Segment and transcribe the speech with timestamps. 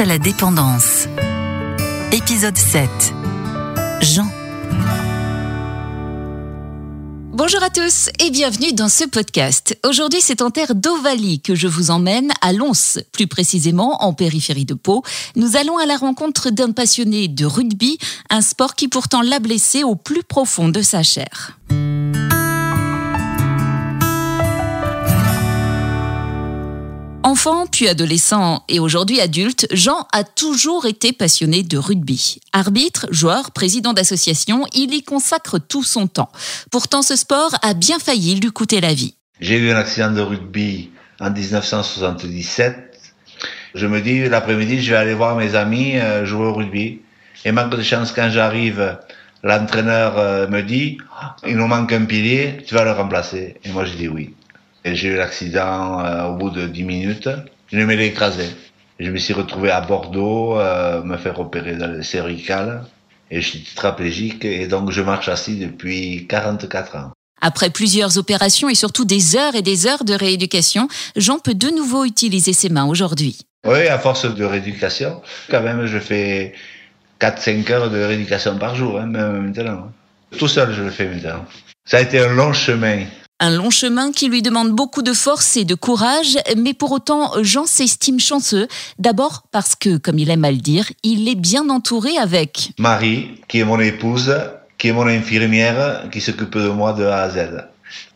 [0.00, 1.08] À la dépendance.
[2.12, 2.88] Épisode 7.
[4.00, 4.28] Jean.
[7.32, 9.76] Bonjour à tous et bienvenue dans ce podcast.
[9.84, 14.64] Aujourd'hui, c'est en terre d'Ovalie que je vous emmène à Lons, plus précisément en périphérie
[14.64, 15.02] de Pau.
[15.34, 17.98] Nous allons à la rencontre d'un passionné de rugby,
[18.30, 21.58] un sport qui pourtant l'a blessé au plus profond de sa chair.
[27.24, 32.40] Enfant, puis adolescent et aujourd'hui adulte, Jean a toujours été passionné de rugby.
[32.52, 36.30] Arbitre, joueur, président d'association, il y consacre tout son temps.
[36.70, 39.14] Pourtant, ce sport a bien failli lui coûter la vie.
[39.40, 42.98] J'ai eu un accident de rugby en 1977.
[43.74, 47.00] Je me dis, l'après-midi, je vais aller voir mes amis euh, jouer au rugby.
[47.44, 48.98] Et manque de chance, quand j'arrive,
[49.42, 50.98] l'entraîneur euh, me dit,
[51.46, 53.56] il nous manque un pilier, tu vas le remplacer.
[53.64, 54.34] Et moi, je dis oui.
[54.94, 57.28] J'ai eu l'accident euh, au bout de 10 minutes.
[57.70, 58.46] Je me l'ai écrasé.
[58.98, 62.84] Je me suis retrouvé à Bordeaux, euh, me faire opérer dans le cervical.
[63.30, 67.12] Et je suis tétraplégique et donc je marche assis depuis 44 ans.
[67.40, 71.68] Après plusieurs opérations et surtout des heures et des heures de rééducation, Jean peut de
[71.68, 73.38] nouveau utiliser ses mains aujourd'hui.
[73.66, 75.20] Oui, à force de rééducation,
[75.50, 76.54] quand même, je fais
[77.20, 79.92] 4-5 heures de rééducation par jour, hein, même maintenant.
[80.36, 81.44] Tout seul, je le fais maintenant.
[81.84, 83.04] Ça a été un long chemin.
[83.40, 87.32] Un long chemin qui lui demande beaucoup de force et de courage, mais pour autant,
[87.42, 88.66] Jean s'estime chanceux.
[88.98, 93.40] D'abord parce que, comme il aime à le dire, il est bien entouré avec Marie,
[93.46, 94.34] qui est mon épouse,
[94.76, 97.38] qui est mon infirmière, qui s'occupe de moi de A à Z.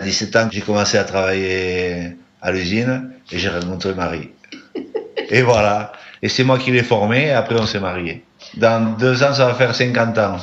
[0.00, 4.30] À 17 ans, j'ai commencé à travailler à l'usine et j'ai rencontré Marie.
[5.30, 5.92] Et voilà.
[6.20, 8.24] Et c'est moi qui l'ai formée et après on s'est mariés.
[8.56, 10.36] Dans deux ans, ça va faire 50 ans.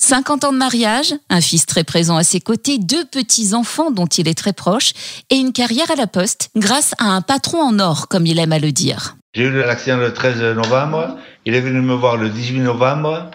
[0.00, 4.28] 50 ans de mariage, un fils très présent à ses côtés, deux petits-enfants dont il
[4.28, 4.92] est très proche,
[5.28, 8.52] et une carrière à la poste grâce à un patron en or, comme il aime
[8.52, 9.16] à le dire.
[9.34, 13.30] J'ai eu l'accident le 13 novembre, il est venu me voir le 18 novembre,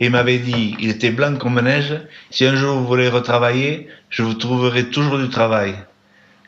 [0.00, 1.94] et il m'avait dit, il était blanc comme neige,
[2.30, 5.76] si un jour vous voulez retravailler, je vous trouverai toujours du travail.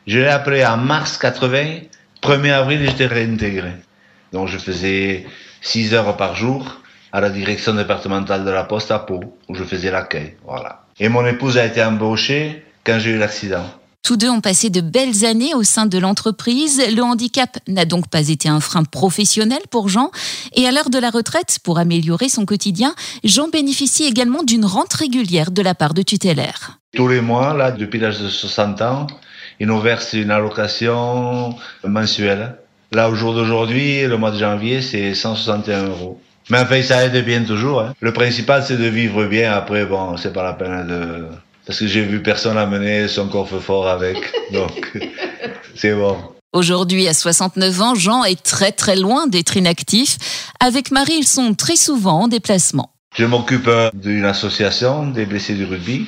[0.05, 1.79] Je l'ai appelé en mars 80,
[2.21, 3.71] 1er avril, j'étais réintégré.
[4.33, 5.25] Donc je faisais
[5.61, 6.80] 6 heures par jour,
[7.11, 10.35] à la direction départementale de la Poste à Pau, où je faisais l'accueil.
[10.45, 10.85] Voilà.
[10.99, 13.65] Et mon épouse a été embauchée quand j'ai eu l'accident.
[14.03, 16.81] Tous deux ont passé de belles années au sein de l'entreprise.
[16.95, 20.09] Le handicap n'a donc pas été un frein professionnel pour Jean.
[20.55, 24.93] Et à l'heure de la retraite, pour améliorer son quotidien, Jean bénéficie également d'une rente
[24.93, 26.79] régulière de la part de tutélaire.
[26.95, 29.07] Tous les mois, là, depuis l'âge de 60 ans,
[29.59, 32.55] il nous verse une allocation mensuelle.
[32.91, 36.19] Là, au jour d'aujourd'hui, le mois de janvier, c'est 161 euros.
[36.49, 37.81] Mais enfin, ça aide bien toujours.
[37.81, 37.93] Hein.
[37.99, 39.53] Le principal, c'est de vivre bien.
[39.53, 41.25] Après, bon, c'est pas la peine de...
[41.65, 44.17] Parce que j'ai vu personne amener son coffre-fort avec.
[44.51, 44.97] Donc,
[45.75, 46.17] c'est bon.
[46.53, 50.17] Aujourd'hui, à 69 ans, Jean est très très loin d'être inactif.
[50.59, 52.91] Avec Marie, ils sont très souvent en déplacement.
[53.15, 56.07] Je m'occupe d'une association des blessés du rugby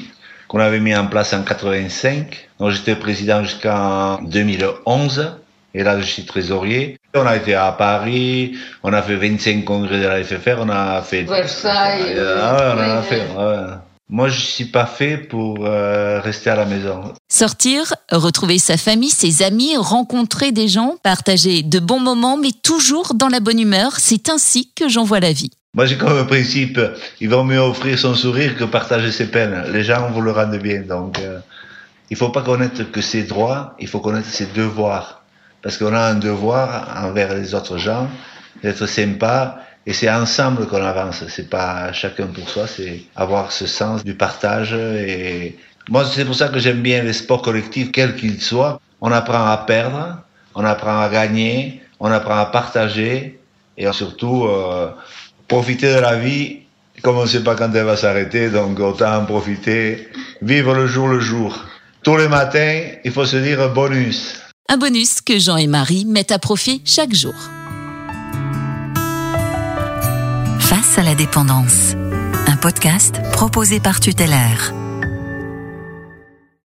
[0.49, 2.49] qu'on avait mis en place en 85.
[2.59, 5.37] Donc j'étais président jusqu'en 2011.
[5.73, 6.97] Et là, je suis trésorier.
[7.15, 11.01] On a été à Paris, on a fait 25 congrès de la FFR, on a
[11.03, 11.23] fait...
[11.23, 12.17] Versailles.
[12.17, 13.21] Ah ouais, on en a fait.
[13.37, 13.75] Ouais.
[14.09, 17.13] Moi, je suis pas fait pour euh, rester à la maison.
[17.31, 23.15] Sortir, retrouver sa famille, ses amis, rencontrer des gens, partager de bons moments, mais toujours
[23.15, 25.49] dans la bonne humeur, c'est ainsi que j'en vois la vie.
[25.75, 26.79] Moi, j'ai comme principe,
[27.21, 29.63] il vaut mieux offrir son sourire que partager ses peines.
[29.71, 31.39] Les gens vous le rendent bien, donc euh,
[32.11, 35.22] il faut pas connaître que ses droits, il faut connaître ses devoirs
[35.63, 38.07] parce qu'on a un devoir envers les autres gens
[38.61, 41.23] d'être sympa et c'est ensemble qu'on avance.
[41.29, 45.57] C'est pas chacun pour soi, c'est avoir ce sens du partage et
[45.89, 48.79] moi c'est pour ça que j'aime bien les sports collectifs quels qu'ils soient.
[49.01, 50.19] On apprend à perdre,
[50.53, 53.39] on apprend à gagner, on apprend à partager
[53.77, 54.91] et surtout euh,
[55.47, 56.59] profiter de la vie
[57.01, 60.07] comme on ne sait pas quand elle va s'arrêter, donc autant en profiter,
[60.41, 61.65] vivre le jour le jour.
[62.03, 64.42] Tous les matins, il faut se dire bonus.
[64.69, 67.35] Un bonus que Jean et Marie mettent à profit chaque jour.
[70.59, 71.93] Face à la dépendance.
[72.47, 74.73] Un podcast proposé par Tutélaire.